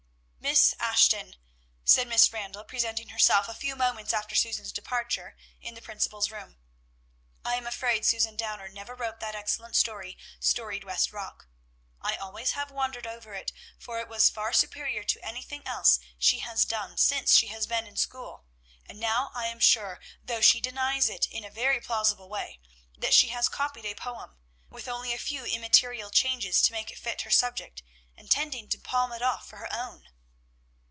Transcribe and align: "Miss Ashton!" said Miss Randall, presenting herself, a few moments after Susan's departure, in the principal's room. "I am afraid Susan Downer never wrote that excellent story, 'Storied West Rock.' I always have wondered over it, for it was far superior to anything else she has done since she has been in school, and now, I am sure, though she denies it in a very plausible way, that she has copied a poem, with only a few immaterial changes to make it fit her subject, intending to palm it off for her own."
"Miss 0.43 0.73
Ashton!" 0.79 1.35
said 1.85 2.07
Miss 2.07 2.33
Randall, 2.33 2.63
presenting 2.65 3.09
herself, 3.09 3.47
a 3.47 3.53
few 3.53 3.75
moments 3.75 4.11
after 4.11 4.35
Susan's 4.35 4.71
departure, 4.73 5.37
in 5.61 5.75
the 5.75 5.81
principal's 5.81 6.31
room. 6.31 6.57
"I 7.45 7.55
am 7.55 7.67
afraid 7.67 8.05
Susan 8.05 8.35
Downer 8.35 8.67
never 8.67 8.93
wrote 8.95 9.19
that 9.21 9.35
excellent 9.35 9.75
story, 9.77 10.17
'Storied 10.39 10.83
West 10.83 11.13
Rock.' 11.13 11.47
I 12.01 12.15
always 12.17 12.51
have 12.51 12.69
wondered 12.71 13.05
over 13.07 13.33
it, 13.35 13.53
for 13.79 13.99
it 14.01 14.09
was 14.09 14.31
far 14.31 14.51
superior 14.51 15.03
to 15.05 15.23
anything 15.23 15.65
else 15.65 15.99
she 16.17 16.39
has 16.39 16.65
done 16.65 16.97
since 16.97 17.33
she 17.35 17.47
has 17.47 17.67
been 17.67 17.85
in 17.87 17.95
school, 17.95 18.45
and 18.89 18.99
now, 18.99 19.31
I 19.35 19.45
am 19.45 19.59
sure, 19.59 20.01
though 20.21 20.41
she 20.41 20.59
denies 20.59 21.07
it 21.07 21.27
in 21.27 21.45
a 21.45 21.51
very 21.51 21.79
plausible 21.79 22.27
way, 22.27 22.59
that 22.97 23.13
she 23.13 23.29
has 23.29 23.47
copied 23.47 23.85
a 23.85 23.95
poem, 23.95 24.37
with 24.69 24.89
only 24.89 25.13
a 25.13 25.19
few 25.19 25.45
immaterial 25.45 26.09
changes 26.09 26.61
to 26.63 26.73
make 26.73 26.89
it 26.91 26.97
fit 26.99 27.21
her 27.21 27.31
subject, 27.31 27.83
intending 28.17 28.67
to 28.69 28.79
palm 28.79 29.13
it 29.13 29.21
off 29.21 29.47
for 29.47 29.57
her 29.57 29.71
own." 29.71 30.09